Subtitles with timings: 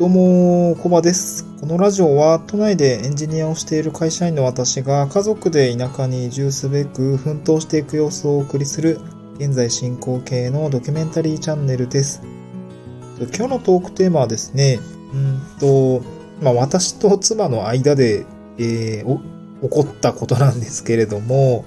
[0.00, 1.44] どうも、コバです。
[1.60, 8.98] このラジオは都内でエンジニアをしている会社員の私が家族で田舎に移住すべく奮闘していく様子をお送りする
[9.34, 12.22] 現在進行形のドキュメンタリーチャンネルです。
[13.18, 14.78] 今日のトークテーマはですね、
[15.12, 16.02] うんと、
[16.40, 18.24] まあ私と妻の間で、
[18.56, 19.20] えー
[19.60, 21.66] 起こったことなんですけれども、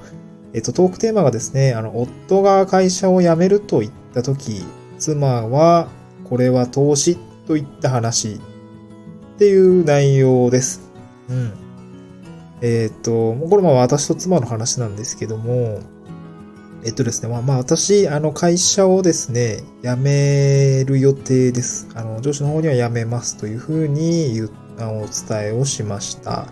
[0.55, 4.65] えっと、トークテーマがですね、あの、夫が会社を辞めると言ったとき、
[4.97, 5.89] 妻は、
[6.27, 7.19] これは投資
[7.53, 8.39] といった話
[9.35, 10.91] っていう内容です。
[11.29, 11.53] うん。
[12.61, 15.79] えっ、と、これまあ私と妻の話なんですけども、
[16.83, 21.87] えっとですね、まあまあ私、あの会社をですね、辞める予定です。
[21.93, 26.47] あの、上司の方には辞めますというふうに言うあのお伝えをしました。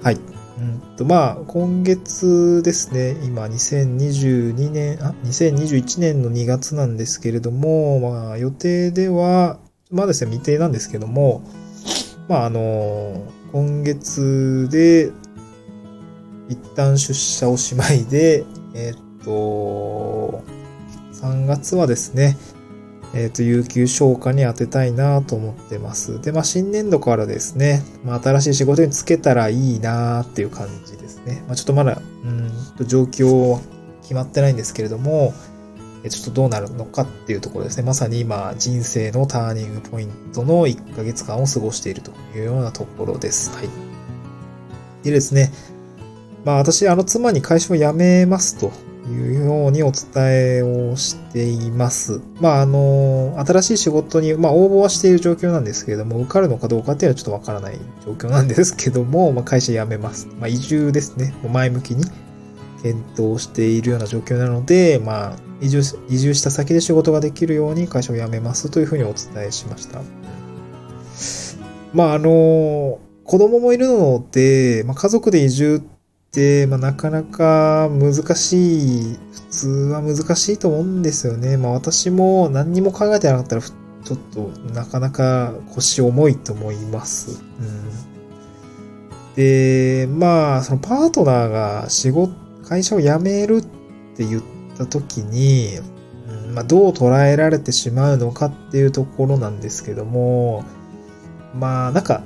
[0.00, 0.14] はい。
[0.14, 9.58] うんと、まあ、今月ですね、今2022年、あ、2021年の2月なんですけれども、まあ予定では、
[9.90, 11.42] まあですね、未定なんですけども、
[12.28, 15.10] まああの、今月で、
[16.48, 20.42] 一旦出社をしまいで、えっと、
[21.12, 22.36] 3月はですね、
[23.14, 26.20] えっと、有給消化に当てたいなと思ってます。
[26.20, 31.42] で、まあ新年度からですね、まあ新しい仕事に就けたらいいなっていう感じですね。
[31.48, 33.60] まあちょっとまだ、うんと状況
[34.02, 35.34] 決まってないんですけれども、
[36.08, 37.82] ちょっとどうなるのかっていうところですね。
[37.82, 43.50] まさに今、人生のターニングポイントの1ヶ月間を過ごしているというようなところです。
[43.54, 43.68] はい。
[45.02, 45.52] でですね、
[46.44, 48.72] まあ私、あの妻に会社を辞めますと
[49.10, 52.20] いうようにお伝えをしています。
[52.40, 60.28] まああの、新しい仕事に、まあ応募はしている状況なんですけれども、受かるのかどうかっていうのはちょっとわからない状況なんですけども、まあ会社辞めます。
[60.38, 61.34] まあ移住ですね。
[61.42, 62.04] もう前向きに
[62.82, 70.00] 検討しているような状況なので、まあ移住し、移住した先で仕事ができるように会社を辞めますというふうにお伝えしました。
[71.92, 75.80] まああの、子供もいるので、まあ家族で移住っ
[76.30, 81.56] て、まあなかなか難しい、普通は難しいと思うんですよね。
[81.56, 87.42] まあ私も何にも考えてなかったら、ちょっとなかなか腰重いと思います。
[87.60, 89.34] うん。
[89.36, 92.32] で、まあそのパートナーが仕事、
[92.64, 93.62] 会社を辞めるっ
[94.16, 95.78] て言ってた時に、
[96.28, 100.64] うんまあ、どう捉えられてしまうのかっていうところなんですけども、
[101.54, 102.22] まあ、なんか、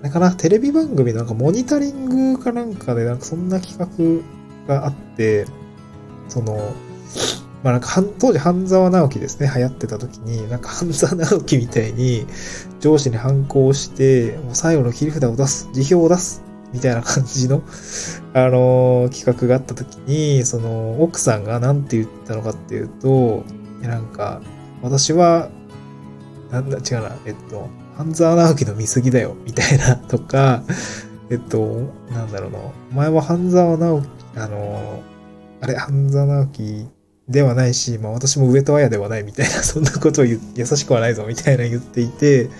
[0.00, 3.78] あれかな、テレビ番組のなんかモニタリングかなんかでなんかそんな企
[4.66, 5.46] 画があって、
[6.28, 6.74] その、
[7.62, 12.26] まあなんか、当時半沢直樹ですね、流行ってた時に、なんか半沢直樹みたいに
[12.80, 16.43] 上司に反抗して、もう最後の切り札を出す、辞表を出す、
[16.74, 17.62] みたいな感じの、
[18.34, 23.44] あのー企画があった時に、その、奥さんが何て言ったのかっていうと、
[23.80, 24.42] なんか、
[24.82, 25.48] 私は、
[26.50, 30.64] なんだ、違うな、えっと、半沢直樹の見過ぎだよ、みたいな、 とか、
[31.30, 31.80] えっと、
[32.12, 35.14] なんだろうな、お前は半沢直樹、あのー
[35.64, 36.86] あれ、半沢直樹
[37.28, 42.50] ではないし、まあ私も上戸彩ではないみたいな、そんなことを言優しくはないぞ、みたいな言っていて、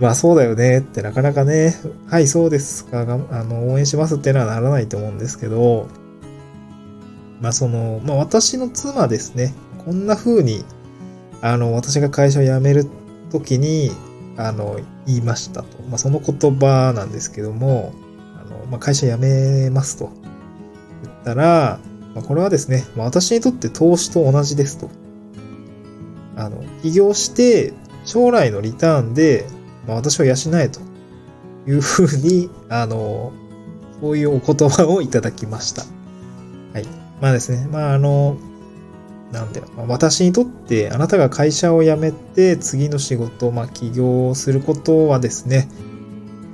[0.00, 1.74] まあそうだよねってなかなかね、
[2.08, 5.88] はいそうですか、あの応援しますっていうのはならないと思うんですけど、
[7.40, 9.54] まあその、まあ私の妻ですね、
[9.84, 10.64] こんな風に、
[11.40, 12.86] あの、私が会社を辞める
[13.30, 13.90] ときに、
[14.36, 15.82] あの、言いましたと。
[15.88, 17.92] まあその言葉なんですけども、
[18.40, 20.10] あの、まあ会社辞めますと。
[21.02, 21.80] 言ったら、
[22.14, 24.90] まあこれはですね、まあ私にとって投資と同じですと。
[26.36, 27.72] あの、起業して、
[28.04, 29.46] 将来のリターンで、
[29.88, 30.80] まあ、私を養えと
[31.66, 33.32] いうふうに、あの、
[34.00, 35.82] そういうお言葉をいただきました。
[36.74, 36.86] はい。
[37.20, 38.36] まあですね、まああの、
[39.32, 45.68] なんだよ、まあ私にとってあなたが会社を辞めて次の仕事、まあ起業をすることはですね、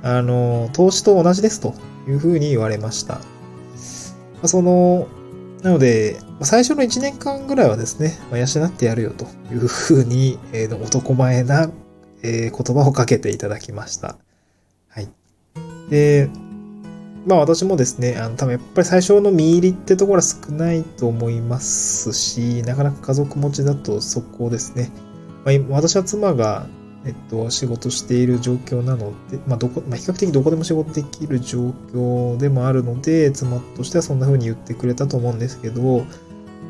[0.01, 1.73] あの、投資と同じですと
[2.07, 3.15] いうふうに言われました。
[3.15, 3.21] ま
[4.43, 5.07] あ、その、
[5.61, 11.69] なので、最初の1年間ぐらいはですね、ま、養ってやるよというふうに、えー男前な
[12.23, 14.17] えー言葉をかけていただきました。
[14.89, 15.09] はい。
[15.89, 16.29] で、
[17.25, 24.91] まあ私もですね、あの多分やっぱり最初の見入りってところは少ないと思いますし、なかなか家族持ちだとそこですね。
[25.43, 26.67] まあ、私は妻が、
[27.05, 36.05] えっと、仕事している状況なので、まあどこ、まあ比較的どこでも仕事できる状況でもあるので、妻としてはそんな風に言ってくれたと思うんですけど、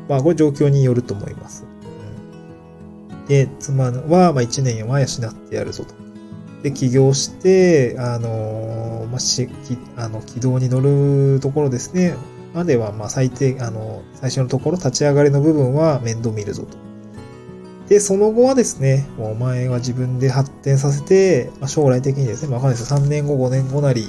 [0.08, 1.64] まあこれ状況によると思います。
[3.28, 5.94] で、妻は、まあ、1年は養ってやるぞと。
[6.62, 12.14] で、起業して、あのまあ、し、きあの、軌道に乗るところですね。
[12.54, 16.76] までは、ま、最低、あの、最初のところ、立ち上がりの部分は面倒見るぞと。
[17.88, 22.92] で、その後はですね、もうお前は自分で発展させて、まあ、将来的にですね、まあ、わかんないです。
[22.92, 24.08] 3年後、5年後なり、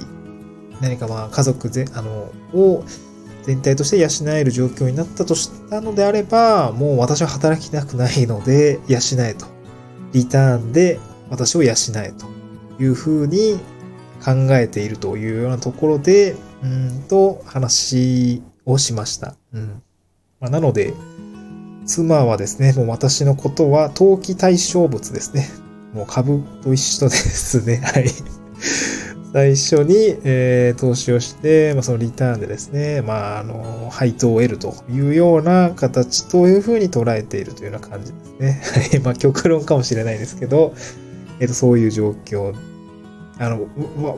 [0.82, 2.84] 何かま家族ぜ、あの、を
[3.48, 9.46] 全体として養える状況になったとしたのであれば、もう私は働きたくないので、養えと。
[10.12, 11.00] リターンで
[11.30, 12.26] 私を養えと
[12.84, 13.58] いうふうに
[14.24, 19.38] 考えているというようなところで、うんと話をしました。
[19.54, 19.82] うん。
[20.42, 20.94] まあ、なので、
[21.86, 25.48] 妻はですね、もう私のことは投機対象物ですね。
[25.94, 27.78] もう株と一緒ですね。
[27.78, 28.08] はい。
[29.38, 39.00] 最初に、えー、投資をして、まあ、そのリターンでですね、まあ、あの、配当を得るというような形というふうに捉えているというような感じですね。
[39.06, 40.74] まあ、極論かもしれないですけど、
[41.40, 42.56] えっ、ー、と、そういう状況。
[43.38, 43.68] あの、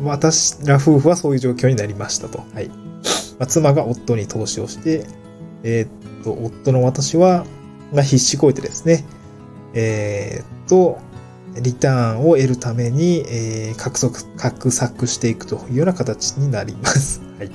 [0.05, 2.41] 私ら夫婦はそういう状況になりましたと。
[2.53, 2.69] はい。
[2.69, 2.73] ま
[3.39, 5.05] あ、妻が夫に投資をして、
[5.63, 5.85] え
[6.21, 7.45] っ、と、夫の私は、
[7.93, 9.03] が必死こいてですね、
[9.73, 10.97] えっ、と、
[11.61, 17.21] リターンを得るために、えー、獲得、獲作していくというような形になります。
[17.37, 17.51] はい。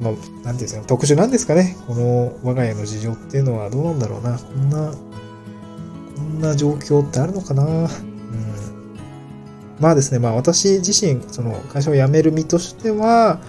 [0.00, 1.76] まあ、なんていうんですか、特殊なんですかね。
[1.86, 4.38] この我が家の事情っていうのはどうなんだろうな。
[4.38, 4.92] こんな、
[6.16, 7.64] こんな状況ってあるのかな。
[7.64, 7.88] うん。
[9.78, 13.40] まあですね、まあ私自身、その会社を辞める身としては、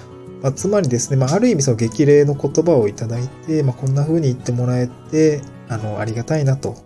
[0.43, 6.82] まあ、つまりですね、まあ、ある意味その激励の言葉をいただいて、まあ、こんな風に言ってもらえて、あの、ありがたいなと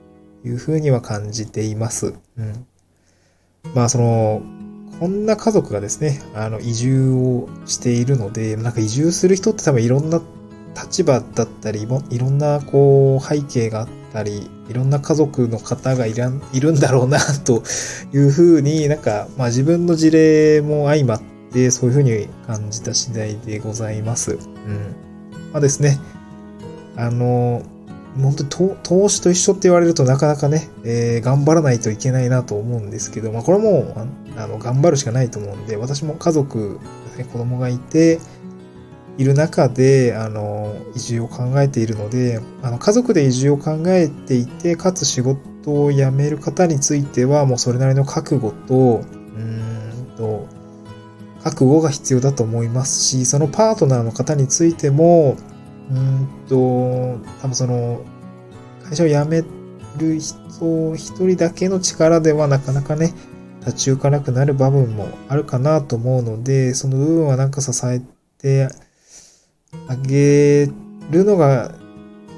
[0.48, 2.14] いうふうには感じています。
[2.38, 2.66] うん。
[3.76, 4.42] まあその、
[5.00, 10.22] こんな家族がですね、あの、移住をしているので、なんか移住する人って多分いろんな
[10.76, 17.64] 立場だったり、いろんなこう背景があったり、いろんな家族の方がいらんいるんだろうな、と
[18.14, 21.22] いうふうになんか、まあ自分の事例も相まっ
[21.52, 24.34] て、そういうふうに感じた次第でございます。
[24.34, 24.40] うん。
[25.52, 26.00] まあですね、
[26.96, 27.62] あの、
[28.22, 33.96] 本当に投資と一緒って言われるとなかなかね、えー、頑張らないといけないなと思うんですけど、まあこれも、
[34.38, 36.80] あの、頑張るしかないと思うんで、私も家族、
[37.18, 38.20] ね、子供がいて、
[39.18, 49.02] いる中で、あの、移住を考えているので、あの、家族で移住を考えていて、かつ仕事を辞める方については、もうそれなりの覚悟と、
[49.36, 50.48] うんと、
[51.44, 55.36] 覚悟が必要だと思いますし、そのパートナーの方についても、
[55.92, 56.56] うんと、
[57.42, 58.02] 多分その、
[58.84, 59.42] 会社を辞め
[59.98, 63.14] る人一人だけの力ではなかなかね、
[63.62, 68.02] 立ち行かなくなる場面もあるかなと思うので、その部分はなんか支え
[68.38, 68.70] て
[69.88, 70.70] あげ
[71.12, 71.76] るのが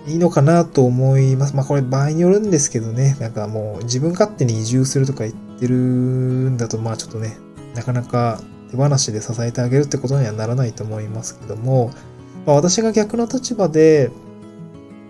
[0.07, 1.56] いいのかなと思います。
[1.56, 7.38] まあこれ場合によるんですけどね、なんかもう自分勝手に移住するとか言ってるんだと、まあちょっとね、
[7.75, 8.42] なかなか
[8.72, 11.92] 手放しで支えてあげるってことにはならないと思いますけども、
[12.50, 14.10] まあ、私が逆の立場で、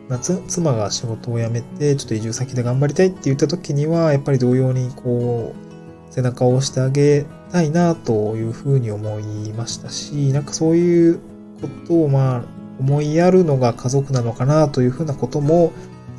[0.09, 11.19] まあ、妻が仕事を辞めて、ちょっと移住先で頑張りたいって言った時には、やっぱり同様にこう、背中を押してあげたいなというふうに思いましたし、なんかそういう
[11.61, 12.43] ことをまあ
[12.77, 15.71] 思いやるのが家族なのかなというふうなことも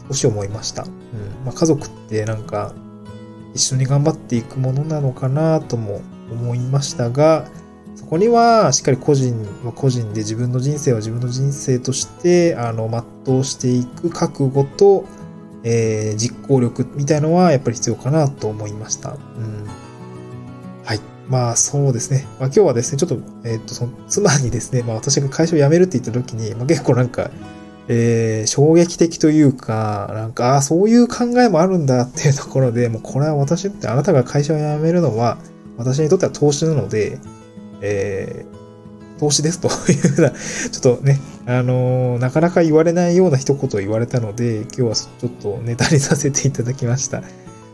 [0.08, 0.84] 少し思いました。
[0.84, 0.90] うん
[1.44, 2.72] まあ、家族ってなんか
[3.52, 6.00] 一緒に頑張っていくものなのかなとも
[6.30, 7.46] 思いましたが、
[8.10, 12.90] こにはしっかり個人は個人で自分の人生は自分の人生としてあの
[13.24, 15.04] 全うしていく覚悟と、
[15.62, 19.10] えー、実行力みたいのはやっぱり必要かなと思いました。
[19.10, 19.64] うん、
[20.84, 21.00] はい。
[21.28, 22.26] まあそうですね。
[22.40, 27.30] まあ今日はですね、ちょっと、えっ、と、その妻にですね、まあ私が会社を辞めるって言った時に、まあ結構なんか、
[27.86, 35.38] えー、衝撃的というか、なんか、ああ、そういう考えもあるんだっていうところで、もうこれは私ってあなたが会社を辞めるのは、
[35.76, 37.20] 私にとっては投資なので、
[37.82, 47.22] えー、投資ですというふうな、ちょっとね、あのー、なかなか言われないような一言を言われたので、今日はちょっとネタにさせていただきました。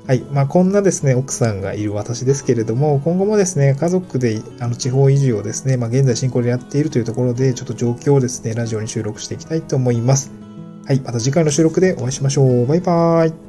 [0.07, 0.21] はい。
[0.31, 10.31] まあ、こんなですね、奥さんがいる私ですけれども、今後もですね、家族で、あの、地方移住をですね、まあ、現在進行でやっているというところで、ちょっと状況をですね、ラジオに収録していきたいと思います。
[10.87, 11.01] はい。
[11.01, 12.67] また次回の収録でお会いしましょう。
[12.67, 13.46] バイバーイ。